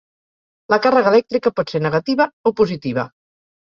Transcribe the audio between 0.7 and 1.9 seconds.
La càrrega elèctrica pot ser